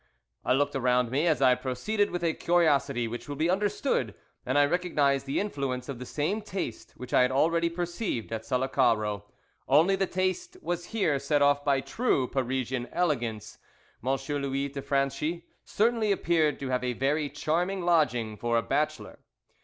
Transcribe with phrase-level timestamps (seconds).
[0.43, 4.15] _I looked around me as I proceeded with a curiosity which will be understood,
[4.47, 8.41] and I recognized the influence of the same taste which I had already perceived at
[8.43, 9.25] Sullacaro;
[9.67, 13.59] only the taste was here set off by true Parisian elegance.
[14.03, 14.15] M.
[14.41, 19.19] Louis de Franchi certainly appeared to have a very charming lodging for a bachelor.